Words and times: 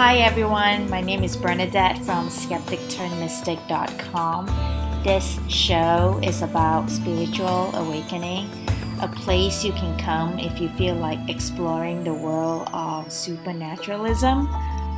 Hi 0.00 0.16
everyone, 0.20 0.88
my 0.88 1.02
name 1.02 1.22
is 1.22 1.36
Bernadette 1.36 1.98
from 2.06 2.30
skepticturnmystic.com. 2.30 4.46
This 5.04 5.38
show 5.46 6.18
is 6.22 6.40
about 6.40 6.88
spiritual 6.88 7.70
awakening, 7.74 8.48
a 9.02 9.08
place 9.08 9.62
you 9.62 9.72
can 9.72 9.98
come 9.98 10.38
if 10.38 10.58
you 10.58 10.70
feel 10.70 10.94
like 10.94 11.18
exploring 11.28 12.02
the 12.02 12.14
world 12.14 12.70
of 12.72 13.12
supernaturalism. 13.12 14.48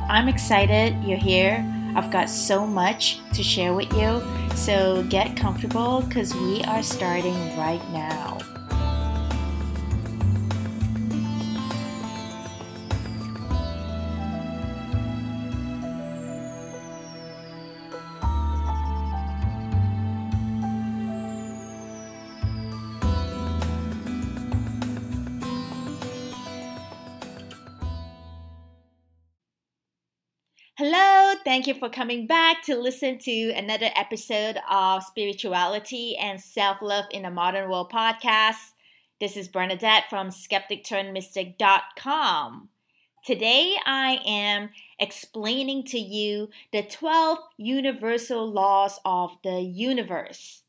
I'm 0.07 0.29
excited 0.29 0.95
you're 1.03 1.17
here. 1.17 1.65
I've 1.97 2.09
got 2.09 2.29
so 2.29 2.65
much 2.65 3.19
to 3.33 3.43
share 3.43 3.73
with 3.73 3.91
you, 3.91 4.23
so 4.55 5.03
get 5.09 5.35
comfortable 5.35 6.05
because 6.07 6.33
we 6.33 6.63
are 6.63 6.81
starting 6.81 7.57
right 7.57 7.83
now. 7.91 8.37
Thank 31.43 31.67
you 31.67 31.73
for 31.73 31.89
coming 31.89 32.27
back 32.27 32.61
to 32.63 32.75
listen 32.75 33.17
to 33.17 33.51
another 33.53 33.89
episode 33.95 34.59
of 34.69 35.01
Spirituality 35.03 36.15
and 36.15 36.39
Self 36.39 36.79
Love 36.81 37.05
in 37.11 37.25
a 37.25 37.31
Modern 37.31 37.69
World 37.69 37.91
podcast. 37.91 38.71
This 39.19 39.35
is 39.35 39.47
Bernadette 39.47 40.03
from 40.09 40.29
skepticturnmystic.com. 40.29 42.69
Today 43.25 43.77
I 43.85 44.19
am 44.25 44.69
explaining 44.99 45.83
to 45.85 45.97
you 45.97 46.49
the 46.71 46.83
12 46.83 47.39
universal 47.57 48.51
laws 48.51 48.99
of 49.03 49.31
the 49.43 49.61
universe. 49.61 50.61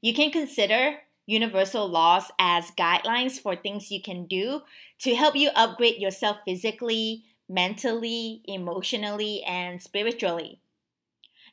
You 0.00 0.14
can 0.14 0.30
consider 0.30 0.98
universal 1.26 1.88
laws 1.88 2.30
as 2.38 2.70
guidelines 2.72 3.40
for 3.40 3.56
things 3.56 3.90
you 3.90 4.00
can 4.00 4.26
do 4.26 4.62
to 5.00 5.16
help 5.16 5.34
you 5.34 5.50
upgrade 5.56 5.96
yourself 5.96 6.36
physically 6.44 7.24
mentally, 7.52 8.42
emotionally, 8.46 9.42
and 9.44 9.82
spiritually. 9.82 10.60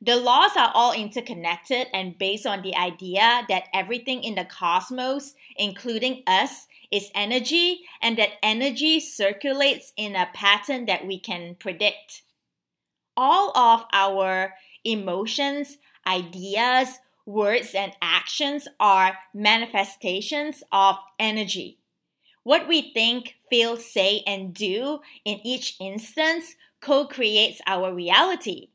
The 0.02 0.16
laws 0.16 0.52
are 0.56 0.72
all 0.74 0.94
interconnected 0.94 1.88
and 1.94 2.18
based 2.18 2.46
on 2.46 2.62
the 2.62 2.76
idea 2.76 3.46
that 3.50 3.66
everything 3.74 4.24
in 4.24 4.36
the 4.36 4.46
cosmos, 4.46 5.34
including 5.58 6.24
us, 6.26 6.68
is 6.90 7.12
energy 7.14 7.82
and 8.02 8.18
that 8.18 8.40
energy 8.42 9.02
circulates 9.02 9.92
in 9.98 10.16
a 10.16 10.30
pattern 10.34 10.86
that 10.86 11.06
we 11.06 11.20
can 11.20 11.56
predict. 11.60 12.24
All 13.18 13.56
of 13.58 13.84
our 13.92 14.54
emotions, 14.86 15.78
ideas, 16.08 17.00
words, 17.26 17.76
and 17.76 17.92
actions 18.02 18.70
are 18.80 19.18
manifestations 19.34 20.64
of 20.72 20.96
energy. 21.20 21.79
What 22.50 22.68
we 22.68 22.82
think, 22.82 23.36
feel, 23.48 23.78
say, 23.78 24.24
and 24.26 24.56
do 24.56 25.02
in 25.24 25.40
each 25.46 25.76
instance 25.80 26.56
co 26.82 27.06
creates 27.06 27.62
our 27.68 27.94
reality. 27.94 28.70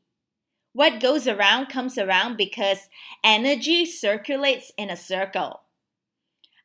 What 0.71 1.01
goes 1.01 1.27
around 1.27 1.65
comes 1.65 1.97
around 1.97 2.37
because 2.37 2.87
energy 3.21 3.85
circulates 3.85 4.71
in 4.77 4.89
a 4.89 4.95
circle. 4.95 5.63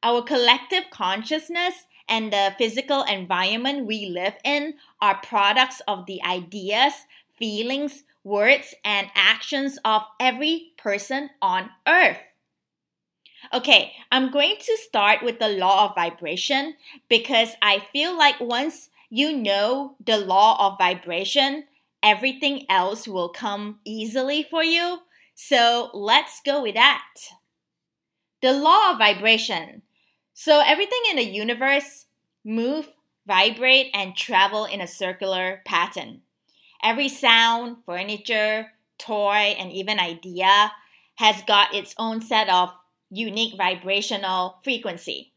Our 0.04 0.22
collective 0.22 0.84
consciousness 0.92 1.86
and 2.08 2.32
the 2.32 2.54
physical 2.56 3.02
environment 3.02 3.88
we 3.88 4.06
live 4.06 4.34
in 4.44 4.74
are 5.02 5.20
products 5.20 5.82
of 5.88 6.06
the 6.06 6.22
ideas, 6.22 6.92
feelings, 7.36 8.04
words, 8.22 8.72
and 8.84 9.08
actions 9.16 9.80
of 9.84 10.02
every 10.20 10.74
person 10.78 11.30
on 11.42 11.70
earth. 11.88 12.29
Okay, 13.52 13.92
I'm 14.12 14.30
going 14.30 14.56
to 14.60 14.76
start 14.76 15.22
with 15.22 15.38
the 15.38 15.48
law 15.48 15.86
of 15.88 15.94
vibration 15.94 16.74
because 17.08 17.50
I 17.62 17.82
feel 17.92 18.16
like 18.16 18.40
once 18.40 18.90
you 19.08 19.36
know 19.36 19.96
the 20.04 20.18
law 20.18 20.66
of 20.66 20.78
vibration, 20.78 21.64
everything 22.02 22.66
else 22.68 23.08
will 23.08 23.28
come 23.28 23.80
easily 23.84 24.42
for 24.42 24.62
you. 24.62 25.00
So 25.34 25.90
let's 25.94 26.40
go 26.44 26.62
with 26.62 26.74
that. 26.74 27.06
The 28.42 28.52
law 28.52 28.92
of 28.92 28.98
vibration. 28.98 29.82
So 30.34 30.62
everything 30.64 31.00
in 31.10 31.16
the 31.16 31.24
universe 31.24 32.06
move, 32.44 32.88
vibrate, 33.26 33.90
and 33.92 34.16
travel 34.16 34.64
in 34.64 34.80
a 34.80 34.86
circular 34.86 35.62
pattern. 35.66 36.22
Every 36.82 37.08
sound, 37.08 37.78
furniture, 37.84 38.72
toy, 38.98 39.54
and 39.58 39.70
even 39.72 39.98
idea 39.98 40.72
has 41.16 41.42
got 41.42 41.74
its 41.74 41.94
own 41.98 42.20
set 42.22 42.48
of 42.48 42.70
unique 43.10 43.56
vibrational 43.56 44.58
frequency. 44.62 45.32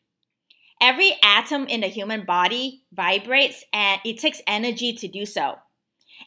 Every 0.81 1.13
atom 1.23 1.67
in 1.67 1.81
the 1.81 1.87
human 1.87 2.25
body 2.25 2.83
vibrates 2.91 3.63
and 3.71 4.01
it 4.03 4.19
takes 4.19 4.41
energy 4.45 4.93
to 4.93 5.07
do 5.07 5.25
so. 5.25 5.55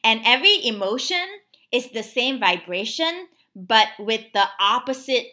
And 0.03 0.21
every 0.25 0.67
emotion 0.67 1.27
is 1.73 1.91
the 1.91 2.03
same 2.03 2.41
vibration 2.41 3.29
but 3.55 3.89
with 3.99 4.23
the 4.35 4.45
opposite 4.61 5.27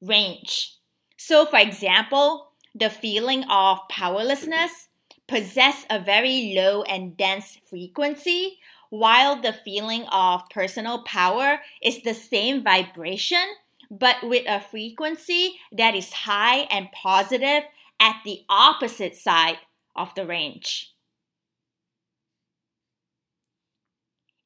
range. 0.00 0.76
So, 1.16 1.44
for 1.44 1.58
example, 1.58 2.52
the 2.74 2.90
feeling 2.90 3.44
of 3.50 3.78
powerlessness 3.90 4.88
possess 5.26 5.84
a 5.90 6.00
very 6.00 6.54
low 6.56 6.82
and 6.82 7.16
dense 7.16 7.58
frequency, 7.68 8.58
while 8.90 9.40
the 9.40 9.52
feeling 9.52 10.04
of 10.10 10.48
personal 10.50 11.02
power 11.04 11.60
is 11.82 12.02
the 12.02 12.14
same 12.14 12.64
vibration 12.64 13.44
but 13.90 14.16
with 14.22 14.44
a 14.46 14.60
frequency 14.60 15.56
that 15.72 15.94
is 15.94 16.12
high 16.12 16.60
and 16.70 16.92
positive 16.92 17.64
at 18.00 18.16
the 18.24 18.42
opposite 18.48 19.16
side 19.16 19.58
of 19.96 20.14
the 20.14 20.26
range. 20.26 20.94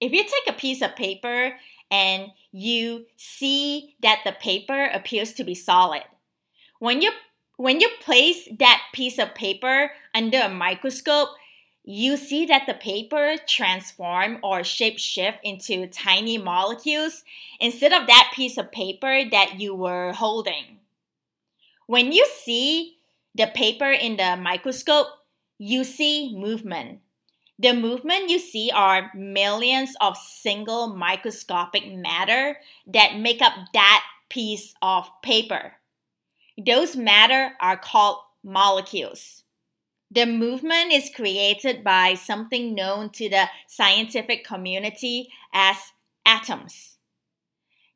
If 0.00 0.12
you 0.12 0.24
take 0.24 0.48
a 0.48 0.58
piece 0.58 0.82
of 0.82 0.96
paper 0.96 1.56
and 1.90 2.28
you 2.50 3.06
see 3.16 3.94
that 4.02 4.20
the 4.24 4.32
paper 4.32 4.86
appears 4.86 5.32
to 5.34 5.44
be 5.44 5.54
solid, 5.54 6.02
when 6.80 7.02
you 7.02 7.12
when 7.56 7.80
you 7.80 7.88
place 8.00 8.48
that 8.58 8.82
piece 8.92 9.18
of 9.18 9.34
paper 9.36 9.92
under 10.14 10.40
a 10.40 10.48
microscope, 10.48 11.28
you 11.84 12.16
see 12.16 12.46
that 12.46 12.66
the 12.66 12.74
paper 12.74 13.36
transform 13.46 14.38
or 14.42 14.62
shape 14.62 14.98
shift 14.98 15.38
into 15.42 15.86
tiny 15.88 16.38
molecules 16.38 17.24
instead 17.60 17.92
of 17.92 18.06
that 18.06 18.32
piece 18.34 18.56
of 18.56 18.70
paper 18.70 19.24
that 19.30 19.58
you 19.58 19.74
were 19.74 20.12
holding. 20.12 20.78
When 21.86 22.12
you 22.12 22.26
see 22.26 22.96
the 23.34 23.48
paper 23.48 23.90
in 23.90 24.16
the 24.16 24.36
microscope, 24.36 25.08
you 25.58 25.82
see 25.84 26.36
movement. 26.36 27.00
The 27.58 27.74
movement 27.74 28.30
you 28.30 28.38
see 28.38 28.70
are 28.74 29.10
millions 29.14 29.94
of 30.00 30.16
single 30.16 30.88
microscopic 30.88 31.92
matter 31.92 32.58
that 32.86 33.18
make 33.18 33.42
up 33.42 33.52
that 33.74 34.04
piece 34.28 34.74
of 34.82 35.08
paper. 35.22 35.74
Those 36.58 36.96
matter 36.96 37.52
are 37.60 37.76
called 37.76 38.18
molecules. 38.42 39.41
The 40.14 40.26
movement 40.26 40.92
is 40.92 41.08
created 41.08 41.82
by 41.82 42.14
something 42.14 42.74
known 42.74 43.08
to 43.10 43.30
the 43.30 43.46
scientific 43.66 44.44
community 44.44 45.30
as 45.54 45.76
atoms. 46.26 46.98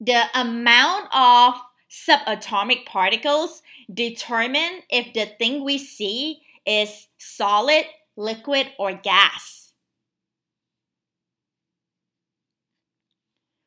The 0.01 0.25
amount 0.35 1.15
of 1.15 1.57
subatomic 1.91 2.87
particles 2.87 3.61
determine 3.93 4.81
if 4.89 5.13
the 5.13 5.27
thing 5.27 5.63
we 5.63 5.77
see 5.77 6.41
is 6.65 7.09
solid, 7.19 7.85
liquid, 8.17 8.69
or 8.79 8.95
gas. 8.95 9.75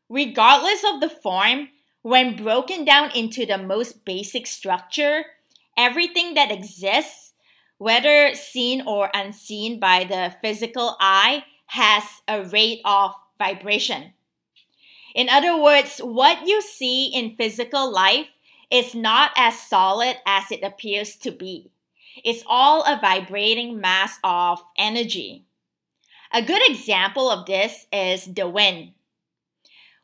Regardless 0.10 0.84
of 0.92 1.02
the 1.02 1.10
form, 1.10 1.70
when 2.02 2.36
broken 2.36 2.84
down 2.84 3.12
into 3.12 3.46
the 3.46 3.60
most 3.60 4.04
basic 4.06 4.48
structure, 4.48 5.26
everything 5.78 6.34
that 6.34 6.52
exists 6.52 7.29
whether 7.80 8.36
seen 8.36 8.84
or 8.86 9.10
unseen 9.14 9.80
by 9.80 10.04
the 10.04 10.36
physical 10.42 10.96
eye, 11.00 11.44
has 11.68 12.04
a 12.28 12.44
rate 12.44 12.82
of 12.86 13.14
vibration. 13.38 14.14
In 15.16 15.30
other 15.30 15.60
words, 15.60 16.00
what 16.00 16.48
you 16.48 16.62
see 16.62 17.08
in 17.08 17.36
physical 17.36 17.92
life 17.92 18.28
is 18.70 18.94
not 18.94 19.32
as 19.36 19.60
solid 19.60 20.18
as 20.26 20.52
it 20.52 20.62
appears 20.62 21.16
to 21.18 21.32
be. 21.32 21.72
It's 22.24 22.44
all 22.48 22.84
a 22.84 23.00
vibrating 23.00 23.80
mass 23.80 24.20
of 24.24 24.62
energy. 24.78 25.46
A 26.32 26.44
good 26.44 26.62
example 26.70 27.32
of 27.32 27.46
this 27.46 27.88
is 27.92 28.26
the 28.26 28.48
wind. 28.48 28.92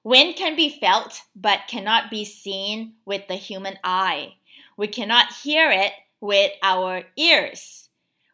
Wind 0.04 0.36
can 0.36 0.56
be 0.56 0.70
felt 0.70 1.24
but 1.36 1.68
cannot 1.68 2.10
be 2.10 2.24
seen 2.24 2.94
with 3.06 3.28
the 3.28 3.36
human 3.36 3.78
eye. 3.84 4.36
We 4.78 4.88
cannot 4.88 5.34
hear 5.44 5.70
it 5.72 5.94
with 6.22 6.52
our 6.64 7.04
ears. 7.18 7.90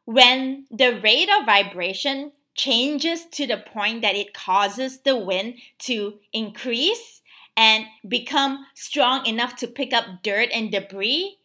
When 0.06 0.66
the 0.72 1.00
rate 1.00 1.30
of 1.30 1.46
vibration 1.46 2.32
changes 2.56 3.26
to 3.32 3.48
the 3.48 3.58
point 3.58 4.02
that 4.02 4.16
it 4.16 4.34
causes 4.34 5.00
the 5.00 5.16
wind 5.16 5.56
to 5.80 6.16
increase 6.34 7.22
and 7.56 7.86
become 8.08 8.66
strong 8.76 9.26
enough 9.26 9.56
to 9.58 9.68
pick 9.68 9.94
up 9.94 10.24
dirt 10.24 10.50
and 10.54 10.72
debris, 10.72 11.38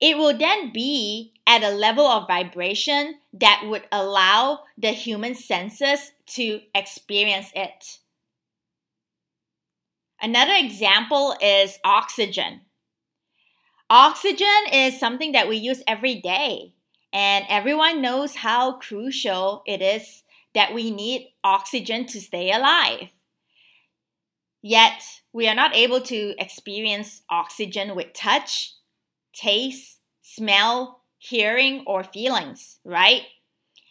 it 0.00 0.16
will 0.18 0.36
then 0.36 0.72
be 0.72 1.32
at 1.46 1.62
a 1.62 1.70
level 1.70 2.06
of 2.06 2.26
vibration 2.26 3.16
that 3.32 3.62
would 3.66 3.84
allow 3.92 4.64
the 4.76 4.90
human 4.90 5.34
senses 5.34 6.12
to 6.26 6.60
experience 6.74 7.52
it. 7.54 7.98
Another 10.20 10.54
example 10.54 11.36
is 11.40 11.78
oxygen. 11.84 12.62
Oxygen 13.94 14.72
is 14.72 14.98
something 14.98 15.32
that 15.32 15.50
we 15.50 15.58
use 15.58 15.82
every 15.86 16.14
day, 16.14 16.72
and 17.12 17.44
everyone 17.50 18.00
knows 18.00 18.36
how 18.36 18.78
crucial 18.78 19.62
it 19.66 19.82
is 19.82 20.22
that 20.54 20.72
we 20.72 20.90
need 20.90 21.28
oxygen 21.44 22.06
to 22.06 22.18
stay 22.18 22.50
alive. 22.50 23.10
Yet, 24.62 25.02
we 25.34 25.46
are 25.46 25.54
not 25.54 25.76
able 25.76 26.00
to 26.00 26.34
experience 26.38 27.20
oxygen 27.28 27.94
with 27.94 28.14
touch, 28.14 28.72
taste, 29.34 29.98
smell, 30.22 31.02
hearing, 31.18 31.84
or 31.86 32.02
feelings, 32.02 32.78
right? 32.86 33.24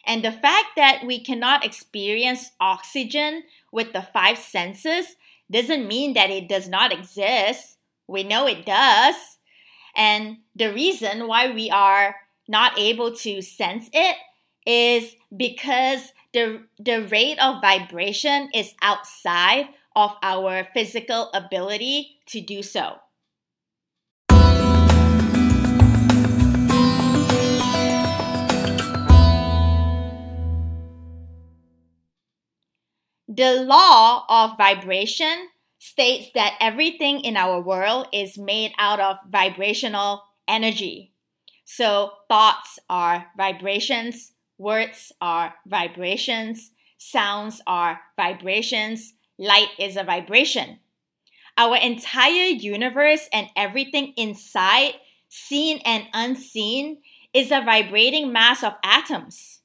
And 0.04 0.24
the 0.24 0.32
fact 0.32 0.70
that 0.74 1.04
we 1.06 1.20
cannot 1.20 1.64
experience 1.64 2.50
oxygen 2.58 3.44
with 3.70 3.92
the 3.92 4.02
five 4.02 4.38
senses 4.38 5.14
doesn't 5.48 5.86
mean 5.86 6.14
that 6.14 6.30
it 6.30 6.48
does 6.48 6.68
not 6.68 6.92
exist. 6.92 7.78
We 8.08 8.24
know 8.24 8.48
it 8.48 8.66
does. 8.66 9.38
And 9.94 10.38
the 10.54 10.72
reason 10.72 11.28
why 11.28 11.50
we 11.52 11.70
are 11.70 12.16
not 12.48 12.78
able 12.78 13.14
to 13.16 13.42
sense 13.42 13.88
it 13.92 14.16
is 14.66 15.16
because 15.36 16.12
the, 16.32 16.62
the 16.78 17.02
rate 17.02 17.38
of 17.38 17.60
vibration 17.60 18.48
is 18.54 18.74
outside 18.80 19.68
of 19.94 20.12
our 20.22 20.64
physical 20.72 21.30
ability 21.32 22.18
to 22.26 22.40
do 22.40 22.62
so. 22.62 22.96
The 33.34 33.64
law 33.64 34.26
of 34.28 34.58
vibration 34.58 35.48
states 35.82 36.30
that 36.32 36.56
everything 36.60 37.18
in 37.22 37.36
our 37.36 37.60
world 37.60 38.06
is 38.12 38.38
made 38.38 38.70
out 38.78 39.00
of 39.00 39.16
vibrational 39.28 40.22
energy. 40.46 41.12
So, 41.64 42.12
thoughts 42.28 42.78
are 42.88 43.26
vibrations, 43.36 44.30
words 44.58 45.10
are 45.20 45.54
vibrations, 45.66 46.70
sounds 46.98 47.60
are 47.66 47.98
vibrations, 48.16 49.14
light 49.36 49.70
is 49.76 49.96
a 49.96 50.04
vibration. 50.04 50.78
Our 51.58 51.76
entire 51.78 52.46
universe 52.46 53.28
and 53.32 53.48
everything 53.56 54.14
inside, 54.16 54.94
seen 55.28 55.80
and 55.84 56.04
unseen, 56.14 56.98
is 57.34 57.50
a 57.50 57.60
vibrating 57.60 58.32
mass 58.32 58.62
of 58.62 58.74
atoms. 58.84 59.62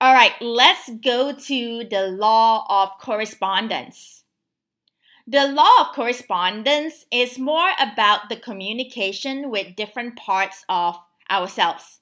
All 0.00 0.12
right, 0.12 0.32
let's 0.40 0.90
go 0.90 1.32
to 1.32 1.84
the 1.88 2.08
law 2.08 2.66
of 2.68 2.98
correspondence. 3.00 4.24
The 5.28 5.48
law 5.48 5.80
of 5.80 5.92
correspondence 5.92 7.04
is 7.10 7.36
more 7.36 7.72
about 7.80 8.28
the 8.28 8.36
communication 8.36 9.50
with 9.50 9.74
different 9.74 10.14
parts 10.14 10.64
of 10.68 10.96
ourselves. 11.28 11.98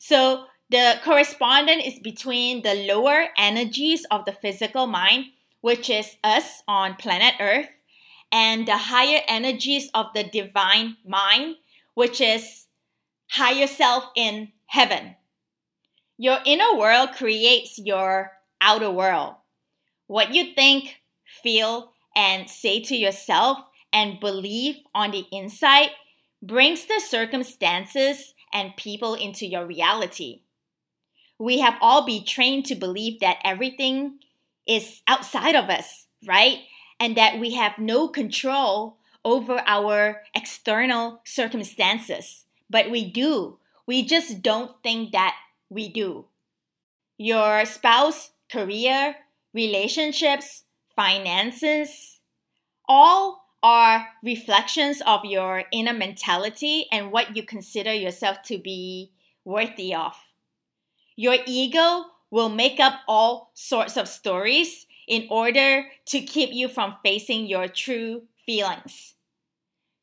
So, 0.00 0.46
the 0.68 0.98
correspondence 1.04 1.84
is 1.84 1.98
between 2.00 2.62
the 2.62 2.74
lower 2.74 3.28
energies 3.36 4.04
of 4.10 4.24
the 4.24 4.32
physical 4.32 4.88
mind, 4.88 5.26
which 5.60 5.88
is 5.88 6.16
us 6.24 6.62
on 6.66 6.96
planet 6.96 7.34
Earth, 7.38 7.70
and 8.32 8.66
the 8.66 8.78
higher 8.78 9.22
energies 9.28 9.88
of 9.94 10.06
the 10.14 10.24
divine 10.24 10.96
mind, 11.06 11.56
which 11.94 12.20
is 12.20 12.66
higher 13.30 13.66
self 13.66 14.04
in 14.16 14.52
heaven. 14.66 15.14
Your 16.16 16.38
inner 16.44 16.74
world 16.76 17.12
creates 17.12 17.78
your 17.78 18.32
outer 18.60 18.90
world. 18.90 19.34
What 20.06 20.34
you 20.34 20.52
think, 20.54 20.96
feel, 21.42 21.92
and 22.14 22.48
say 22.48 22.80
to 22.80 22.96
yourself 22.96 23.58
and 23.92 24.20
believe 24.20 24.76
on 24.94 25.10
the 25.10 25.26
inside 25.32 25.90
brings 26.42 26.86
the 26.86 27.00
circumstances 27.00 28.34
and 28.52 28.76
people 28.76 29.14
into 29.14 29.46
your 29.46 29.66
reality. 29.66 30.42
We 31.38 31.60
have 31.60 31.76
all 31.80 32.04
been 32.04 32.24
trained 32.24 32.66
to 32.66 32.74
believe 32.74 33.20
that 33.20 33.38
everything 33.44 34.18
is 34.66 35.02
outside 35.06 35.54
of 35.54 35.70
us, 35.70 36.06
right? 36.26 36.58
And 36.98 37.16
that 37.16 37.38
we 37.38 37.54
have 37.54 37.78
no 37.78 38.08
control 38.08 38.96
over 39.24 39.62
our 39.66 40.22
external 40.34 41.20
circumstances. 41.24 42.44
But 42.68 42.90
we 42.90 43.10
do. 43.10 43.58
We 43.86 44.04
just 44.04 44.42
don't 44.42 44.72
think 44.82 45.12
that 45.12 45.34
we 45.68 45.88
do. 45.88 46.26
Your 47.18 47.64
spouse, 47.64 48.30
career, 48.50 49.16
relationships, 49.52 50.64
finances, 51.00 52.20
all 52.86 53.46
are 53.62 54.08
reflections 54.22 55.00
of 55.06 55.24
your 55.24 55.64
inner 55.72 55.94
mentality 55.94 56.86
and 56.92 57.10
what 57.10 57.34
you 57.34 57.42
consider 57.42 57.94
yourself 57.94 58.42
to 58.42 58.58
be 58.58 59.10
worthy 59.42 59.94
of. 59.94 60.12
Your 61.16 61.38
ego 61.46 62.04
will 62.30 62.50
make 62.50 62.78
up 62.78 63.00
all 63.08 63.50
sorts 63.54 63.96
of 63.96 64.08
stories 64.08 64.84
in 65.08 65.26
order 65.30 65.86
to 66.04 66.20
keep 66.20 66.52
you 66.52 66.68
from 66.68 66.96
facing 67.02 67.46
your 67.46 67.66
true 67.66 68.24
feelings 68.44 69.14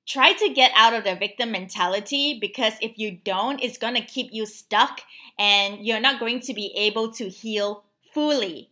try 0.08 0.32
to 0.32 0.50
get 0.50 0.72
out 0.74 0.94
of 0.94 1.04
the 1.04 1.16
victim 1.16 1.52
mentality 1.52 2.38
because 2.40 2.74
if 2.82 2.98
you 2.98 3.12
don't, 3.12 3.62
it's 3.62 3.78
going 3.78 3.94
to 3.94 4.02
keep 4.02 4.30
you 4.32 4.46
stuck 4.46 5.02
and 5.38 5.86
you're 5.86 6.00
not 6.00 6.18
going 6.20 6.40
to 6.40 6.54
be 6.54 6.72
able 6.78 7.12
to 7.12 7.28
heal 7.28 7.84
fully. 8.14 8.72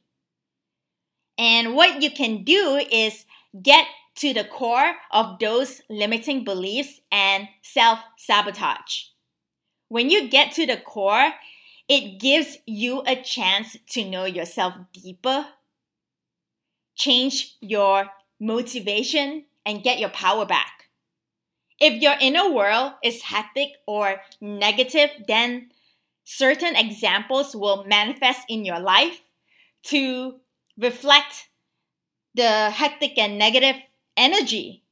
And 1.37 1.75
what 1.75 2.01
you 2.01 2.09
can 2.11 2.43
do 2.43 2.81
is 2.91 3.25
get 3.61 3.85
to 4.15 4.33
the 4.33 4.43
core 4.43 4.95
of 5.11 5.39
those 5.39 5.81
limiting 5.89 6.43
beliefs 6.43 7.01
and 7.11 7.47
self 7.61 7.99
sabotage. 8.17 9.05
When 9.89 10.09
you 10.09 10.29
get 10.29 10.53
to 10.53 10.65
the 10.65 10.77
core, 10.77 11.33
it 11.87 12.19
gives 12.19 12.57
you 12.65 13.03
a 13.05 13.21
chance 13.21 13.77
to 13.91 14.03
know 14.03 14.25
yourself 14.25 14.73
deeper, 14.93 15.45
change 16.95 17.55
your 17.61 18.07
motivation, 18.39 19.45
and 19.65 19.83
get 19.83 19.99
your 19.99 20.09
power 20.09 20.45
back. 20.45 20.89
If 21.79 22.01
your 22.01 22.15
inner 22.21 22.49
world 22.49 22.93
is 23.03 23.23
hectic 23.23 23.69
or 23.85 24.21
negative, 24.39 25.09
then 25.27 25.69
certain 26.23 26.75
examples 26.75 27.55
will 27.55 27.83
manifest 27.85 28.41
in 28.49 28.65
your 28.65 28.79
life 28.79 29.19
to 29.83 30.39
reflect 30.77 31.49
the 32.33 32.69
hectic 32.69 33.17
and 33.17 33.37
negative 33.37 33.81
energy. 34.17 34.83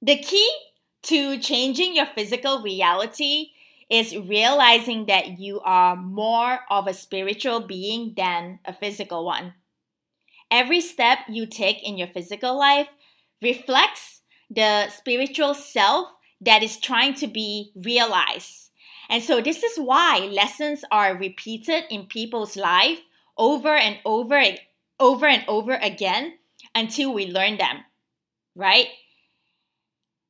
The 0.00 0.16
key 0.16 0.50
to 1.04 1.38
changing 1.38 1.94
your 1.94 2.06
physical 2.06 2.62
reality 2.62 3.50
is 3.88 4.16
realizing 4.16 5.06
that 5.06 5.38
you 5.38 5.60
are 5.60 5.94
more 5.96 6.60
of 6.70 6.86
a 6.86 6.94
spiritual 6.94 7.60
being 7.60 8.14
than 8.16 8.58
a 8.64 8.72
physical 8.72 9.24
one. 9.24 9.54
Every 10.50 10.80
step 10.80 11.18
you 11.28 11.46
take 11.46 11.86
in 11.86 11.98
your 11.98 12.08
physical 12.08 12.58
life 12.58 12.88
reflects 13.40 14.22
the 14.50 14.88
spiritual 14.88 15.54
self 15.54 16.08
that 16.40 16.62
is 16.62 16.78
trying 16.78 17.14
to 17.14 17.26
be 17.26 17.72
realized. 17.74 18.70
And 19.08 19.22
so 19.22 19.40
this 19.40 19.62
is 19.62 19.78
why 19.78 20.28
lessons 20.32 20.84
are 20.90 21.16
repeated 21.16 21.84
in 21.90 22.06
people's 22.06 22.56
life 22.56 23.00
over 23.36 23.74
and 23.74 23.98
over 24.04 24.38
over 25.02 25.26
and 25.26 25.44
over 25.48 25.74
again 25.74 26.38
until 26.74 27.12
we 27.12 27.26
learn 27.26 27.58
them, 27.58 27.78
right? 28.54 28.86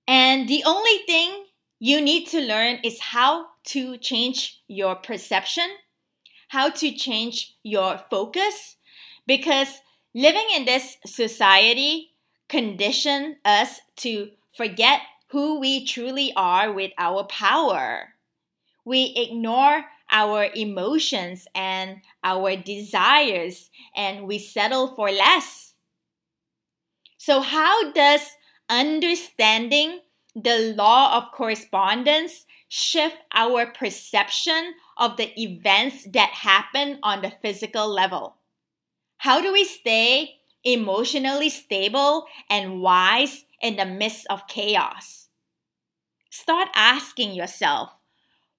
And 0.09 0.49
the 0.49 0.65
only 0.65 0.99
thing 1.07 1.45
you 1.79 2.01
need 2.01 2.27
to 2.29 2.41
learn 2.41 2.79
is 2.83 2.99
how 3.01 3.47
to 3.65 3.99
change 3.99 4.63
your 4.69 4.95
perception, 4.95 5.69
how 6.49 6.71
to 6.71 6.91
change 6.91 7.55
your 7.63 8.01
focus 8.11 8.77
because 9.27 9.69
living 10.15 10.47
in 10.57 10.65
this 10.65 10.97
society 11.05 12.11
condition 12.49 13.37
us 13.45 13.81
to 13.97 14.31
forget 14.57 15.01
who 15.29 15.61
we 15.61 15.87
truly 15.87 16.33
are 16.35 16.73
with 16.73 16.93
our 16.99 17.25
power. 17.25 18.15
We 18.85 19.15
ignore 19.17 19.85
our 20.13 20.49
emotions 20.55 21.49
and 21.55 22.03
our 22.23 22.55
desires 22.55 23.71
and 23.97 24.27
we 24.29 24.39
settle 24.39 24.95
for 24.95 25.11
less. 25.11 25.75
So, 27.19 27.41
how 27.41 27.93
does 27.93 28.37
understanding 28.69 30.01
the 30.35 30.75
law 30.77 31.19
of 31.19 31.33
correspondence 31.33 32.47
shift 32.69 33.17
our 33.35 33.67
perception 33.67 34.75
of 34.97 35.19
the 35.19 35.31
events 35.39 36.05
that 36.13 36.31
happen 36.31 36.99
on 37.03 37.21
the 37.21 37.31
physical 37.43 37.87
level. 37.87 38.37
How 39.19 39.43
do 39.43 39.53
we 39.53 39.65
stay 39.65 40.37
emotionally 40.65 41.51
stable 41.51 42.27
and 42.49 42.81
wise 42.81 43.45
in 43.61 43.77
the 43.77 43.85
midst 43.85 44.27
of 44.31 44.47
chaos? 44.49 45.29
Start 46.31 46.69
asking 46.75 47.35
yourself, 47.35 47.91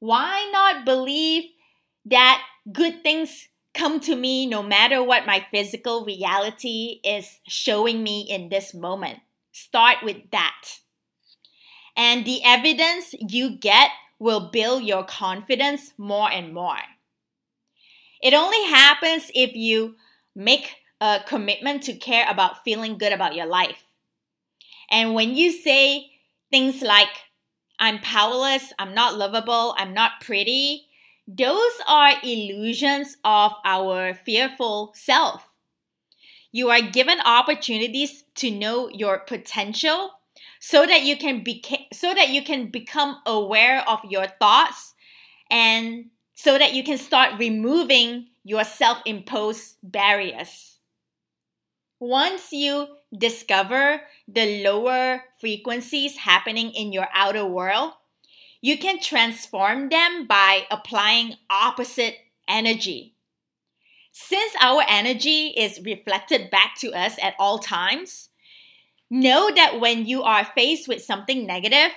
why 0.04 0.50
not 0.52 0.84
believe 0.84 1.46
that 2.04 2.44
good 2.70 3.02
things 3.04 3.48
come 3.74 4.02
to 4.02 4.18
me 4.18 4.46
no 4.46 4.62
matter 4.62 5.02
what 5.02 5.26
my 5.26 5.46
physical 5.50 6.04
reality 6.04 7.00
is 7.06 7.40
showing 7.48 8.04
me 8.04 8.28
in 8.30 8.50
this 8.50 8.74
moment. 8.74 9.20
Start 9.54 10.00
with 10.04 10.18
that. 10.32 10.80
And 11.96 12.26
the 12.26 12.44
evidence 12.44 13.16
you 13.18 13.52
get 13.52 13.92
will 14.20 14.50
build 14.52 14.84
your 14.84 15.06
confidence 15.06 15.94
more 15.98 16.30
and 16.30 16.54
more. 16.54 16.84
It 18.22 18.34
only 18.34 18.62
happens 18.66 19.32
if 19.34 19.56
you 19.56 19.96
make 20.36 20.82
a 21.00 21.22
commitment 21.26 21.82
to 21.84 21.94
care 21.94 22.30
about 22.30 22.66
feeling 22.66 22.98
good 22.98 23.14
about 23.14 23.36
your 23.36 23.48
life. 23.48 23.86
And 24.92 25.14
when 25.14 25.34
you 25.34 25.54
say 25.54 26.12
things 26.52 26.82
like, 26.82 27.08
I'm 27.84 28.00
powerless, 28.00 28.72
I'm 28.80 28.94
not 28.94 29.18
lovable, 29.18 29.76
I'm 29.78 29.94
not 29.94 30.22
pretty, 30.22 30.88
those 31.28 31.74
are 31.86 32.14
illusions 32.24 33.18
of 33.26 33.52
our 33.66 34.14
fearful 34.14 34.94
self. 34.96 35.44
You 36.54 36.70
are 36.70 36.82
given 36.82 37.20
opportunities 37.26 38.24
to 38.36 38.50
know 38.50 38.88
your 38.88 39.20
potential 39.20 40.12
so 40.62 40.86
that 40.86 41.04
you 41.04 41.18
can 41.18 41.44
beca- 41.44 41.94
so 41.94 42.14
that 42.14 42.30
you 42.30 42.42
can 42.42 42.70
become 42.70 43.18
aware 43.26 43.84
of 43.86 44.00
your 44.10 44.28
thoughts 44.28 44.94
and 45.52 46.06
so 46.34 46.58
that 46.58 46.74
you 46.74 46.86
can 46.86 46.98
start 46.98 47.38
removing 47.38 48.28
your 48.46 48.64
self-imposed 48.64 49.76
barriers. 49.84 50.73
Once 52.04 52.52
you 52.52 52.86
discover 53.18 54.02
the 54.28 54.62
lower 54.62 55.24
frequencies 55.40 56.18
happening 56.18 56.70
in 56.72 56.92
your 56.92 57.08
outer 57.14 57.46
world, 57.46 57.94
you 58.60 58.78
can 58.78 59.00
transform 59.00 59.88
them 59.88 60.28
by 60.28 60.64
applying 60.70 61.34
opposite 61.50 62.18
energy. 62.46 63.16
Since 64.12 64.52
our 64.60 64.84
energy 64.86 65.54
is 65.56 65.80
reflected 65.86 66.50
back 66.50 66.76
to 66.80 66.92
us 66.92 67.16
at 67.22 67.36
all 67.40 67.60
times, 67.60 68.28
know 69.10 69.50
that 69.56 69.80
when 69.80 70.06
you 70.06 70.24
are 70.24 70.44
faced 70.44 70.90
with 70.90 71.02
something 71.02 71.48
negative, 71.48 71.92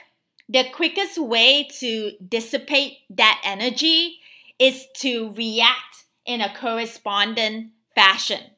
the 0.48 0.70
quickest 0.72 1.18
way 1.18 1.66
to 1.80 2.12
dissipate 2.28 2.98
that 3.10 3.42
energy 3.44 4.20
is 4.60 4.86
to 4.98 5.32
react 5.32 6.04
in 6.24 6.40
a 6.40 6.54
correspondent 6.54 7.72
fashion. 7.92 8.52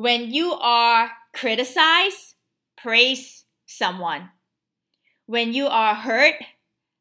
When 0.00 0.32
you 0.32 0.54
are 0.54 1.10
criticized, 1.34 2.36
praise 2.74 3.44
someone. 3.66 4.30
When 5.26 5.52
you 5.52 5.66
are 5.66 5.94
hurt, 5.94 6.36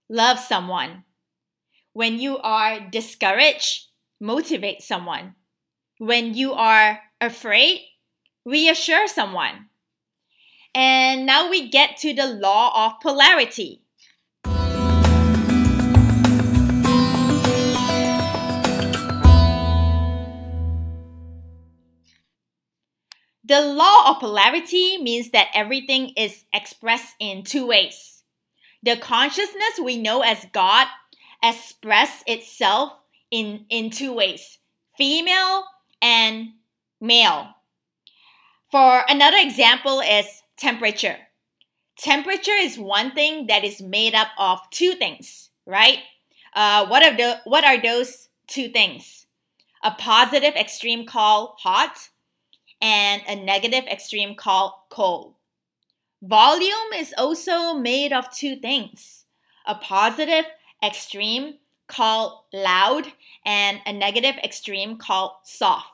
love 0.10 0.38
someone. 0.38 1.06
When 1.94 2.20
you 2.20 2.40
are 2.40 2.82
discouraged, 2.82 3.88
motivate 4.20 4.82
someone. 4.82 5.36
When 5.98 6.34
you 6.34 6.52
are 6.52 7.00
afraid, 7.22 7.88
reassure 8.44 9.08
someone. 9.08 9.70
And 10.76 11.26
now 11.26 11.50
we 11.50 11.70
get 11.70 11.96
to 12.00 12.14
the 12.14 12.28
law 12.28 12.86
of 12.86 13.00
polarity. 13.00 13.86
The 23.50 23.62
law 23.62 24.12
of 24.12 24.20
polarity 24.20 25.00
means 25.02 25.32
that 25.32 25.48
everything 25.56 26.10
is 26.10 26.44
expressed 26.54 27.16
in 27.20 27.42
two 27.42 27.66
ways. 27.66 28.22
The 28.84 28.96
consciousness 28.96 29.80
we 29.84 29.98
know 29.98 30.22
as 30.22 30.46
God 30.54 30.86
express 31.44 32.24
itself 32.28 32.94
in, 33.32 33.66
in 33.70 33.90
two 33.90 34.14
ways 34.14 34.60
female 34.96 35.64
and 36.00 36.50
male. 37.02 37.56
For 38.70 39.04
another 39.10 39.38
example 39.40 40.00
is 40.02 40.44
temperature. 40.56 41.18
Temperature 41.98 42.52
is 42.52 42.78
one 42.78 43.14
thing 43.14 43.48
that 43.48 43.64
is 43.64 43.82
made 43.82 44.14
up 44.14 44.28
of 44.38 44.60
two 44.70 44.94
things, 44.94 45.50
right? 45.66 45.98
Uh, 46.54 46.86
what 46.86 47.02
are 47.02 47.18
the 47.18 47.40
what 47.46 47.66
are 47.66 47.82
those 47.82 48.30
two 48.46 48.70
things? 48.70 49.26
A 49.84 49.90
positive 49.90 50.54
extreme 50.54 51.08
called 51.08 51.56
hot, 51.58 52.10
and 52.82 53.22
a 53.28 53.36
negative 53.36 53.86
extreme 53.86 54.36
called 54.36 54.74
cold. 54.90 55.36
Volume 56.22 56.94
is 56.96 57.14
also 57.18 57.74
made 57.74 58.12
of 58.12 58.32
two 58.32 58.56
things 58.58 59.26
a 59.66 59.76
positive 59.76 60.46
extreme 60.84 61.56
called 61.88 62.40
loud 62.52 63.06
and 63.46 63.80
a 63.86 63.94
negative 63.94 64.36
extreme 64.44 64.98
called 64.98 65.32
soft. 65.44 65.90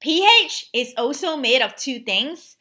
pH 0.00 0.68
is 0.72 0.92
also 0.96 1.36
made 1.36 1.62
of 1.62 1.74
two 1.76 2.00
things 2.00 2.56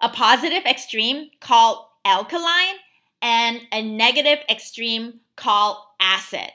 a 0.00 0.08
positive 0.08 0.64
extreme 0.64 1.30
called 1.40 1.86
alkaline 2.04 2.76
and 3.22 3.60
a 3.72 3.82
negative 3.82 4.38
extreme 4.50 5.20
called 5.36 5.78
acid. 6.00 6.50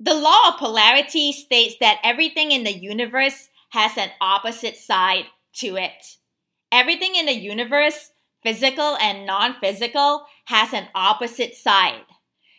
The 0.00 0.14
law 0.14 0.48
of 0.48 0.58
polarity 0.58 1.32
states 1.32 1.76
that 1.80 2.00
everything 2.04 2.52
in 2.52 2.64
the 2.64 2.72
universe 2.72 3.48
has 3.70 3.96
an 3.96 4.10
opposite 4.20 4.76
side 4.76 5.24
to 5.54 5.76
it. 5.76 6.16
Everything 6.70 7.16
in 7.16 7.26
the 7.26 7.34
universe, 7.34 8.10
physical 8.42 8.96
and 9.00 9.26
non 9.26 9.54
physical, 9.54 10.26
has 10.44 10.72
an 10.72 10.86
opposite 10.94 11.56
side. 11.56 12.02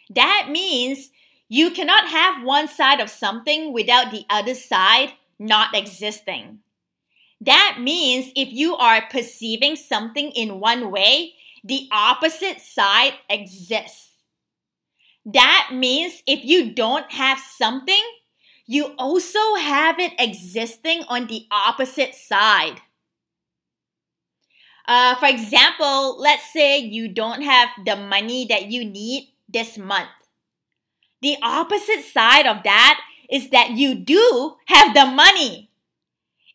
That 0.10 0.48
means 0.52 1.12
you 1.48 1.72
cannot 1.72 2.10
have 2.10 2.44
one 2.44 2.68
side 2.68 3.00
of 3.00 3.10
something 3.10 3.72
without 3.72 4.12
the 4.12 4.26
other 4.30 4.54
side 4.54 5.14
not 5.40 5.74
existing. 5.74 6.60
That 7.40 7.78
means 7.80 8.32
if 8.36 8.52
you 8.52 8.76
are 8.76 9.04
perceiving 9.10 9.78
something 9.78 10.32
in 10.32 10.60
one 10.60 10.92
way, 10.92 11.36
the 11.64 11.88
opposite 11.92 12.60
side 12.60 13.14
exists. 13.30 14.12
That 15.26 15.70
means 15.74 16.24
if 16.26 16.44
you 16.44 16.74
don't 16.74 17.12
have 17.12 17.40
something, 17.40 18.04
you 18.66 18.94
also 18.98 19.56
have 19.56 20.00
it 20.00 20.14
existing 20.20 21.04
on 21.08 21.28
the 21.28 21.46
opposite 21.52 22.16
side. 22.16 22.82
Uh, 24.88 25.16
for 25.16 25.28
example, 25.28 26.20
let's 26.20 26.52
say 26.52 26.80
you 26.80 27.08
don't 27.08 27.44
have 27.44 27.70
the 27.86 27.96
money 27.96 28.46
that 28.50 28.72
you 28.72 28.84
need 28.86 29.30
this 29.48 29.78
month. 29.78 30.10
The 31.22 31.38
opposite 31.44 32.04
side 32.04 32.48
of 32.48 32.64
that 32.64 33.02
is 33.30 33.50
that 33.50 33.72
you 33.72 33.96
do 33.96 34.56
have 34.66 34.94
the 34.94 35.06
money. 35.06 35.70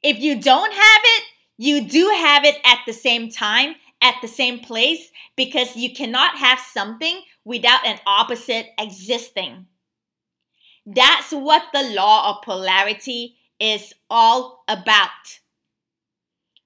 If 0.03 0.19
you 0.19 0.41
don't 0.41 0.73
have 0.73 1.03
it, 1.05 1.25
you 1.57 1.83
do 1.83 2.09
have 2.09 2.45
it 2.45 2.59
at 2.65 2.81
the 2.87 2.93
same 2.93 3.31
time, 3.31 3.77
at 4.05 4.17
the 4.23 4.29
same 4.29 4.61
place, 4.61 5.11
because 5.35 5.75
you 5.75 5.93
cannot 5.93 6.37
have 6.37 6.61
something 6.61 7.23
without 7.45 7.85
an 7.85 7.99
opposite 8.07 8.67
existing. 8.79 9.67
That's 10.87 11.33
what 11.33 11.63
the 11.73 11.83
law 11.95 12.31
of 12.31 12.45
polarity 12.45 13.37
is 13.59 13.95
all 14.11 14.63
about. 14.69 15.41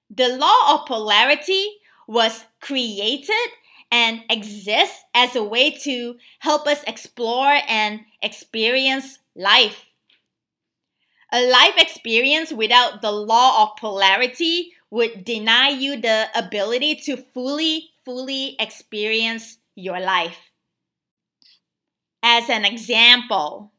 The 0.09 0.27
law 0.27 0.73
of 0.73 0.85
polarity 0.85 1.77
was 2.07 2.43
created 2.59 3.47
and 3.91 4.23
exists 4.29 4.99
as 5.13 5.35
a 5.35 5.43
way 5.43 5.71
to 5.71 6.15
help 6.39 6.67
us 6.67 6.83
explore 6.85 7.59
and 7.67 8.01
experience 8.21 9.19
life. 9.35 9.85
A 11.31 11.49
life 11.49 11.75
experience 11.77 12.51
without 12.51 13.01
the 13.01 13.11
law 13.11 13.63
of 13.63 13.77
polarity 13.77 14.73
would 14.91 15.23
deny 15.23 15.69
you 15.69 15.99
the 15.99 16.27
ability 16.35 16.95
to 16.95 17.17
fully, 17.17 17.89
fully 18.05 18.55
experience 18.59 19.57
your 19.75 19.99
life. 19.99 20.51
As 22.23 22.49
an 22.49 22.65
example, 22.65 23.71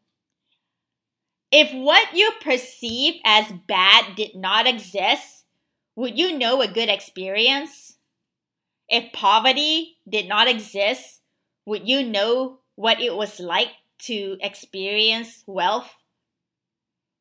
if 1.52 1.73
what 1.75 2.14
you 2.14 2.31
perceive 2.40 3.21
as 3.25 3.52
bad 3.67 4.14
did 4.17 4.37
not 4.37 4.67
exist, 4.67 5.45
would 5.97 6.17
you 6.17 6.38
know 6.38 6.62
a 6.62 6.69
good 6.69 6.88
experience? 6.88 7.97
If 8.88 9.12
poverty 9.12 9.99
did 10.09 10.29
not 10.29 10.49
exist, 10.49 11.21
would 11.67 11.88
you 11.88 12.02
know 12.02 12.61
what 12.76 13.00
it 13.00 13.14
was 13.14 13.40
like 13.40 13.71
to 14.07 14.38
experience 14.40 15.45
wealth? 15.47 15.90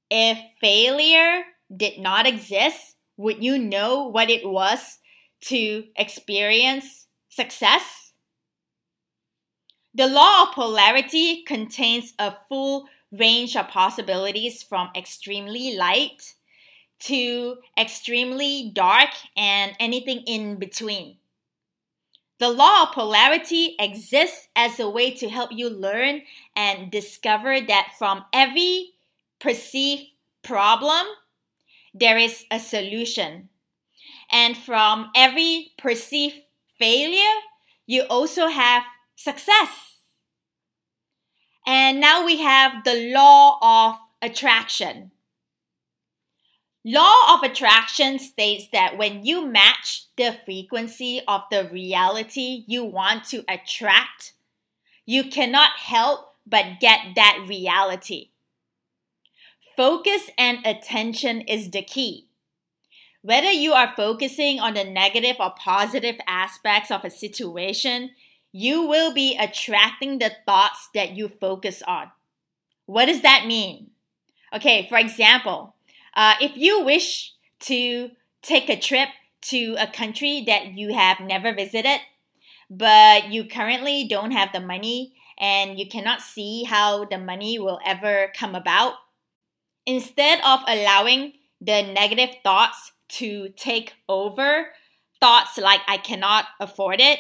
If 0.10 0.38
failure 0.62 1.44
did 1.76 2.00
not 2.00 2.26
exist, 2.28 2.96
would 3.20 3.44
you 3.44 3.58
know 3.58 4.06
what 4.06 4.30
it 4.30 4.48
was 4.48 5.00
to 5.42 5.84
experience 5.98 7.08
success? 7.28 8.14
The 9.94 10.08
law 10.08 10.44
of 10.44 10.56
polarity 10.56 11.44
contains 11.44 12.14
a 12.18 12.34
full 12.48 12.88
range 13.12 13.58
of 13.58 13.68
possibilities 13.68 14.64
from 14.64 14.90
extremely 14.96 15.76
light 15.76 16.36
to 17.00 17.58
extremely 17.78 18.72
dark 18.74 19.10
and 19.36 19.76
anything 19.82 20.24
in 20.26 20.56
between. 20.56 21.18
The 22.40 22.50
law 22.50 22.84
of 22.84 22.94
polarity 22.94 23.76
exists 23.80 24.48
as 24.56 24.80
a 24.80 24.90
way 24.90 25.12
to 25.16 25.28
help 25.28 25.52
you 25.52 25.70
learn 25.70 26.22
and 26.56 26.90
discover 26.90 27.60
that 27.60 27.90
from 27.98 28.24
every 28.32 28.92
perceived 29.42 30.04
problem, 30.42 31.06
there 31.94 32.18
is 32.18 32.46
a 32.52 32.60
solution. 32.60 33.50
And 34.32 34.56
from 34.56 35.12
every 35.16 35.74
perceived 35.78 36.42
failure, 36.78 37.42
you 37.86 38.04
also 38.04 38.48
have 38.48 38.84
success. 39.16 39.98
And 41.66 42.00
now 42.00 42.26
we 42.26 42.38
have 42.38 42.84
the 42.84 43.12
law 43.14 43.58
of 43.62 44.00
attraction. 44.22 45.12
Law 46.86 47.36
of 47.36 47.44
attraction 47.44 48.18
states 48.20 48.68
that 48.72 48.98
when 48.98 49.26
you 49.26 49.46
match 49.46 50.06
the 50.16 50.36
frequency 50.46 51.22
of 51.28 51.42
the 51.52 51.66
reality 51.66 52.64
you 52.68 52.86
want 52.86 53.26
to 53.26 53.44
attract, 53.50 54.34
you 55.06 55.26
cannot 55.26 55.72
help 55.78 56.36
but 56.48 56.80
get 56.80 57.16
that 57.16 57.44
reality. 57.48 58.30
Focus 59.80 60.30
and 60.38 60.58
attention 60.66 61.40
is 61.40 61.72
the 61.72 61.82
key. 61.82 62.28
Whether 63.22 63.50
you 63.50 63.72
are 63.72 63.94
focusing 63.96 64.60
on 64.60 64.74
the 64.74 64.84
negative 64.84 65.38
or 65.40 65.54
positive 65.58 66.18
aspects 66.28 66.92
of 66.92 67.06
a 67.06 67.10
situation, 67.10 68.10
you 68.52 68.86
will 68.86 69.14
be 69.14 69.38
attracting 69.38 70.20
the 70.20 70.34
thoughts 70.46 70.90
that 70.94 71.12
you 71.12 71.30
focus 71.30 71.82
on. 71.88 72.12
What 72.88 73.06
does 73.06 73.22
that 73.22 73.46
mean? 73.48 73.92
Okay, 74.54 74.86
for 74.90 74.98
example, 74.98 75.76
uh, 76.14 76.34
if 76.42 76.58
you 76.58 76.84
wish 76.84 77.32
to 77.62 78.12
take 78.42 78.68
a 78.68 78.78
trip 78.78 79.08
to 79.44 79.78
a 79.80 79.88
country 79.88 80.44
that 80.46 80.74
you 80.74 80.94
have 80.94 81.22
never 81.22 81.54
visited, 81.54 82.02
but 82.70 83.32
you 83.32 83.46
currently 83.46 84.06
don't 84.10 84.32
have 84.32 84.52
the 84.52 84.60
money 84.60 85.14
and 85.40 85.80
you 85.80 85.88
cannot 85.88 86.20
see 86.20 86.66
how 86.66 87.06
the 87.06 87.18
money 87.18 87.58
will 87.58 87.80
ever 87.86 88.30
come 88.38 88.56
about, 88.56 88.96
instead 89.90 90.40
of 90.46 90.60
allowing 90.68 91.34
the 91.60 91.82
negative 91.82 92.30
thoughts 92.44 92.92
to 93.08 93.50
take 93.58 93.96
over 94.08 94.68
thoughts 95.20 95.58
like 95.58 95.82
I 95.88 95.98
cannot 95.98 96.46
afford 96.60 97.02
it, 97.02 97.18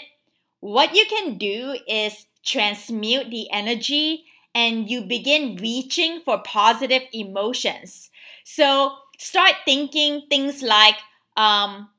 what 0.59 0.95
you 0.95 1.05
can 1.09 1.39
do 1.39 1.77
is 1.87 2.27
transmute 2.45 3.31
the 3.31 3.49
energy 3.51 4.25
and 4.53 4.87
you 4.87 5.01
begin 5.01 5.57
reaching 5.59 6.21
for 6.23 6.43
positive 6.43 7.01
emotions. 7.11 8.11
So 8.43 8.93
start 9.17 9.55
thinking 9.65 10.27
things 10.29 10.61
like 10.61 10.95
um, 11.35 11.89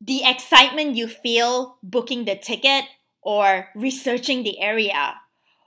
the 0.00 0.22
excitement 0.24 0.96
you 0.96 1.06
feel 1.06 1.76
booking 1.82 2.24
the 2.24 2.36
ticket 2.36 2.84
or 3.20 3.68
researching 3.74 4.42
the 4.42 4.58
area, 4.60 5.16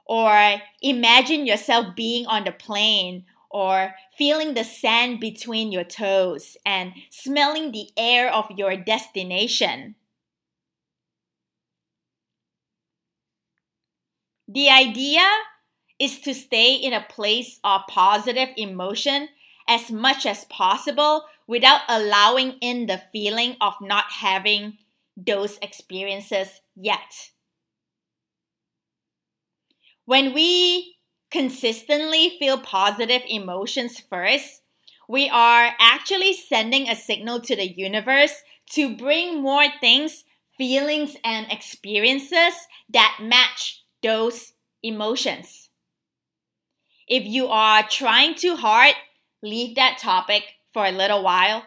or 0.06 0.62
imagine 0.82 1.46
yourself 1.46 1.96
being 1.96 2.26
on 2.26 2.46
the 2.46 2.52
plane 2.52 3.26
or 3.50 3.96
feeling 4.18 4.54
the 4.54 4.64
sand 4.64 5.20
between 5.20 5.72
your 5.72 5.84
toes 5.84 6.58
and 6.66 6.94
smelling 7.10 7.72
the 7.72 7.90
air 7.98 8.32
of 8.32 8.52
your 8.56 8.76
destination. 8.76 9.96
The 14.48 14.70
idea 14.70 15.28
is 16.00 16.20
to 16.22 16.34
stay 16.34 16.74
in 16.74 16.94
a 16.94 17.06
place 17.08 17.60
of 17.64 17.82
positive 17.88 18.50
emotion 18.58 19.30
as 19.68 19.92
much 19.92 20.26
as 20.26 20.46
possible 20.46 21.26
without 21.46 21.82
allowing 21.88 22.54
in 22.62 22.88
the 22.88 23.02
feeling 23.12 23.56
of 23.62 23.74
not 23.82 24.06
having 24.10 24.78
those 25.16 25.60
experiences 25.62 26.62
yet. 26.76 27.32
When 30.06 30.34
we 30.34 30.96
consistently 31.32 32.36
feel 32.40 32.58
positive 32.58 33.22
emotions 33.28 34.00
first, 34.00 34.62
we 35.08 35.30
are 35.30 35.72
actually 35.80 36.34
sending 36.34 36.88
a 36.88 36.96
signal 36.96 37.40
to 37.42 37.56
the 37.56 37.68
universe 37.68 38.44
to 38.72 38.96
bring 38.96 39.42
more 39.42 39.66
things, 39.80 40.24
feelings, 40.58 41.16
and 41.24 41.52
experiences 41.52 42.54
that 42.90 43.18
match 43.22 43.84
those 44.04 44.54
emotions. 44.84 45.70
If 47.08 47.24
you 47.26 47.48
are 47.48 47.84
trying 47.84 48.36
too 48.36 48.56
hard, 48.56 48.94
leave 49.42 49.76
that 49.76 49.98
topic 49.98 50.44
for 50.72 50.86
a 50.86 50.92
little 50.92 51.24
while. 51.24 51.64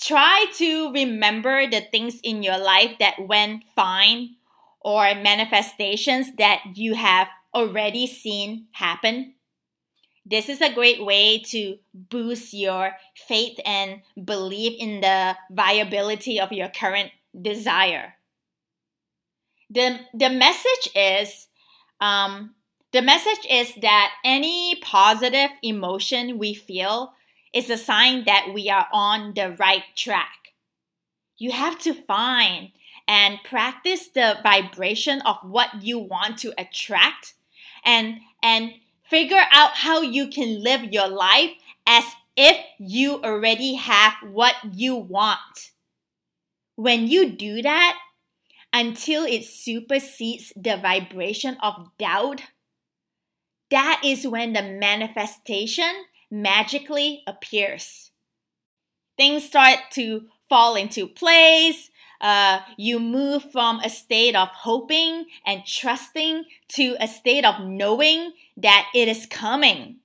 Try 0.00 0.46
to 0.56 0.92
remember 0.92 1.70
the 1.70 1.80
things 1.80 2.18
in 2.24 2.42
your 2.42 2.58
life 2.58 2.96
that 2.98 3.28
went 3.28 3.62
fine 3.76 4.36
or 4.80 5.14
manifestations 5.14 6.34
that 6.38 6.60
you 6.74 6.94
have 6.94 7.28
already 7.54 8.06
seen 8.06 8.66
happen. 8.72 9.34
This 10.26 10.48
is 10.48 10.60
a 10.60 10.72
great 10.72 11.04
way 11.04 11.38
to 11.50 11.78
boost 11.92 12.54
your 12.54 12.92
faith 13.14 13.58
and 13.64 14.00
belief 14.22 14.74
in 14.78 15.00
the 15.00 15.36
viability 15.50 16.40
of 16.40 16.52
your 16.52 16.68
current 16.68 17.10
desire. 17.40 18.14
The, 19.70 20.00
the 20.14 20.30
message 20.30 20.88
is 20.94 21.48
um, 22.00 22.54
the 22.92 23.02
message 23.02 23.46
is 23.50 23.74
that 23.82 24.12
any 24.24 24.76
positive 24.76 25.50
emotion 25.62 26.38
we 26.38 26.54
feel 26.54 27.12
is 27.52 27.68
a 27.68 27.76
sign 27.76 28.24
that 28.24 28.52
we 28.54 28.70
are 28.70 28.86
on 28.92 29.34
the 29.34 29.56
right 29.58 29.82
track. 29.96 30.52
You 31.36 31.50
have 31.50 31.80
to 31.80 31.92
find 31.92 32.70
and 33.08 33.38
practice 33.44 34.08
the 34.08 34.38
vibration 34.42 35.22
of 35.22 35.38
what 35.42 35.82
you 35.82 35.98
want 35.98 36.38
to 36.38 36.54
attract 36.56 37.34
and 37.84 38.20
and 38.42 38.72
figure 39.08 39.44
out 39.52 39.72
how 39.72 40.00
you 40.00 40.28
can 40.28 40.62
live 40.62 40.84
your 40.92 41.08
life 41.08 41.50
as 41.86 42.04
if 42.36 42.56
you 42.78 43.22
already 43.22 43.74
have 43.74 44.14
what 44.22 44.54
you 44.72 44.96
want. 44.96 45.72
When 46.76 47.06
you 47.06 47.30
do 47.30 47.62
that, 47.62 47.96
until 48.72 49.24
it 49.24 49.44
supersedes 49.44 50.52
the 50.56 50.76
vibration 50.76 51.56
of 51.62 51.90
doubt, 51.96 52.42
that 53.70 54.00
is 54.04 54.26
when 54.26 54.52
the 54.52 54.62
manifestation 54.62 56.04
magically 56.30 57.22
appears. 57.26 58.10
Things 59.16 59.44
start 59.44 59.78
to 59.92 60.26
fall 60.48 60.74
into 60.74 61.06
place, 61.06 61.90
uh, 62.24 62.60
you 62.78 62.98
move 62.98 63.52
from 63.52 63.80
a 63.80 63.90
state 63.90 64.34
of 64.34 64.48
hoping 64.48 65.26
and 65.44 65.62
trusting 65.66 66.46
to 66.68 66.96
a 66.98 67.06
state 67.06 67.44
of 67.44 67.60
knowing 67.60 68.32
that 68.56 68.86
it 68.94 69.08
is 69.08 69.26
coming. 69.26 69.96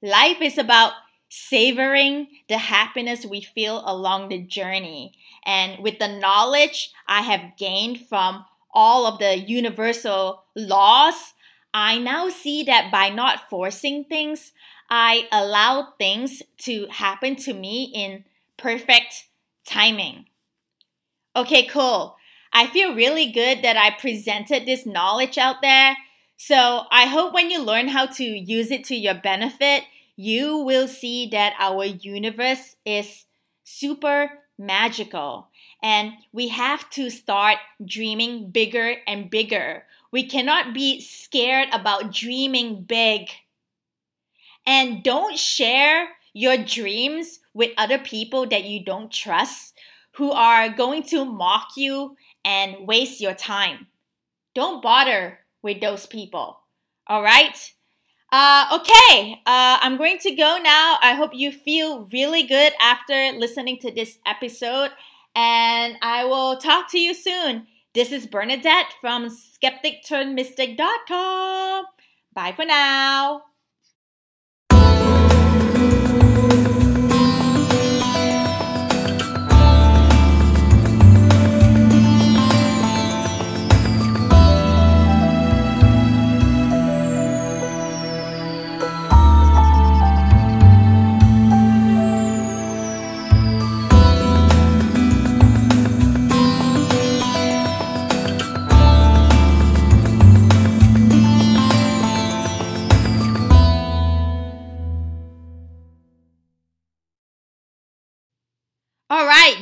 Life 0.00 0.40
is 0.40 0.56
about 0.56 0.92
savoring 1.28 2.28
the 2.48 2.56
happiness 2.56 3.26
we 3.26 3.42
feel 3.42 3.82
along 3.84 4.30
the 4.30 4.38
journey. 4.38 5.12
And 5.44 5.82
with 5.82 5.98
the 5.98 6.08
knowledge 6.08 6.90
I 7.06 7.20
have 7.20 7.58
gained 7.58 8.06
from 8.08 8.46
all 8.72 9.06
of 9.06 9.18
the 9.18 9.36
universal 9.36 10.44
laws, 10.56 11.34
I 11.74 11.98
now 11.98 12.30
see 12.30 12.62
that 12.62 12.90
by 12.90 13.10
not 13.10 13.50
forcing 13.50 14.04
things, 14.04 14.52
I 14.88 15.28
allow 15.30 15.92
things 15.98 16.42
to 16.60 16.86
happen 16.90 17.36
to 17.36 17.52
me 17.52 17.92
in 17.94 18.24
perfect 18.56 19.26
timing. 19.66 20.24
Okay, 21.38 21.66
cool. 21.66 22.16
I 22.52 22.66
feel 22.66 22.96
really 22.96 23.30
good 23.30 23.62
that 23.62 23.76
I 23.76 23.92
presented 23.92 24.66
this 24.66 24.84
knowledge 24.84 25.38
out 25.38 25.62
there. 25.62 25.96
So 26.36 26.82
I 26.90 27.06
hope 27.06 27.32
when 27.32 27.48
you 27.48 27.62
learn 27.62 27.86
how 27.86 28.06
to 28.06 28.24
use 28.24 28.72
it 28.72 28.82
to 28.86 28.96
your 28.96 29.14
benefit, 29.14 29.84
you 30.16 30.58
will 30.58 30.88
see 30.88 31.28
that 31.28 31.54
our 31.60 31.84
universe 31.84 32.74
is 32.84 33.26
super 33.62 34.30
magical. 34.58 35.46
And 35.80 36.14
we 36.32 36.48
have 36.48 36.90
to 36.90 37.08
start 37.08 37.58
dreaming 37.84 38.50
bigger 38.50 38.96
and 39.06 39.30
bigger. 39.30 39.84
We 40.10 40.26
cannot 40.26 40.74
be 40.74 41.00
scared 41.00 41.68
about 41.72 42.12
dreaming 42.12 42.82
big. 42.82 43.28
And 44.66 45.04
don't 45.04 45.38
share 45.38 46.08
your 46.32 46.56
dreams 46.56 47.38
with 47.54 47.70
other 47.76 47.98
people 47.98 48.44
that 48.48 48.64
you 48.64 48.84
don't 48.84 49.12
trust 49.12 49.74
who 50.18 50.30
are 50.32 50.68
going 50.68 51.04
to 51.04 51.24
mock 51.24 51.68
you 51.76 52.16
and 52.44 52.86
waste 52.86 53.20
your 53.20 53.34
time. 53.34 53.86
Don't 54.54 54.80
bother 54.82 55.38
with 55.62 55.80
those 55.80 56.04
people. 56.06 56.60
All 57.06 57.22
right? 57.22 57.72
Uh, 58.30 58.78
okay, 58.80 59.40
uh, 59.46 59.78
I'm 59.80 59.96
going 59.96 60.18
to 60.18 60.34
go 60.34 60.58
now. 60.62 60.98
I 61.00 61.14
hope 61.14 61.30
you 61.32 61.50
feel 61.50 62.06
really 62.12 62.42
good 62.42 62.74
after 62.80 63.32
listening 63.38 63.78
to 63.78 63.90
this 63.90 64.18
episode, 64.26 64.90
and 65.34 65.96
I 66.02 66.26
will 66.26 66.58
talk 66.58 66.90
to 66.90 66.98
you 66.98 67.14
soon. 67.14 67.66
This 67.94 68.12
is 68.12 68.26
Bernadette 68.26 68.92
from 69.00 69.30
skepticturnmystic.com. 69.30 71.84
Bye 72.34 72.52
for 72.52 72.66
now. 72.66 73.47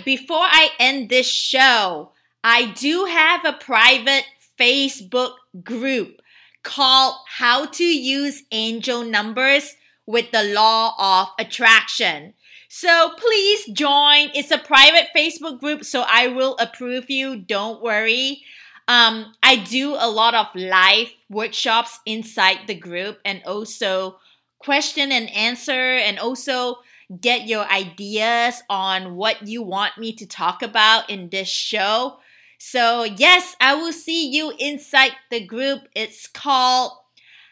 Before 0.07 0.39
I 0.45 0.71
end 0.79 1.09
this 1.09 1.27
show, 1.27 2.13
I 2.45 2.67
do 2.67 3.07
have 3.07 3.45
a 3.45 3.53
private 3.53 4.25
Facebook 4.59 5.33
group 5.65 6.23
called 6.63 7.17
How 7.27 7.67
to 7.67 7.85
Use 7.85 8.45
Angel 8.53 9.03
Numbers 9.03 9.75
with 10.07 10.31
the 10.31 10.45
Law 10.45 10.95
of 10.97 11.31
Attraction. 11.45 12.35
So 12.69 13.15
please 13.19 13.67
join. 13.73 14.31
It's 14.33 14.53
a 14.53 14.59
private 14.59 15.09
Facebook 15.15 15.59
group, 15.59 15.85
so 15.85 16.05
I 16.07 16.29
will 16.29 16.57
approve 16.59 17.11
you. 17.11 17.35
Don't 17.35 17.83
worry. 17.83 18.43
Um, 18.87 19.35
I 19.43 19.57
do 19.57 19.97
a 19.99 20.09
lot 20.09 20.35
of 20.35 20.47
live 20.55 21.09
workshops 21.29 21.99
inside 22.07 22.69
the 22.69 22.77
group 22.77 23.19
and 23.25 23.43
also 23.45 24.21
question 24.61 25.11
and 25.11 25.29
answer 25.31 25.73
and 25.73 26.21
also 26.21 26.77
get 27.21 27.47
your 27.47 27.71
ideas 27.71 28.63
on 28.69 29.15
what 29.17 29.47
you 29.47 29.63
want 29.63 29.99
me 29.99 30.13
to 30.15 30.27
talk 30.27 30.63
about 30.63 31.09
in 31.09 31.29
this 31.31 31.49
show. 31.49 32.19
So, 32.59 33.05
yes, 33.05 33.55
I 33.61 33.75
will 33.75 33.93
see 33.93 34.29
you 34.29 34.53
inside 34.59 35.13
the 35.31 35.45
group. 35.45 35.89
It's 35.95 36.27
called 36.27 36.93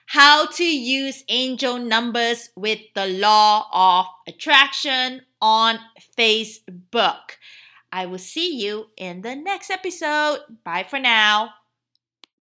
How 0.07 0.47
to 0.47 0.65
Use 0.65 1.25
Angel 1.29 1.79
Numbers 1.79 2.51
with 2.57 2.81
the 2.95 3.07
Law 3.07 3.69
of 3.73 4.07
Attraction 4.27 5.23
on 5.41 5.79
Facebook. 6.19 7.37
I 7.93 8.07
will 8.07 8.19
see 8.19 8.57
you 8.57 8.87
in 8.97 9.23
the 9.23 9.37
next 9.37 9.71
episode. 9.71 10.41
Bye 10.65 10.87
for 10.89 10.99
now. 10.99 11.51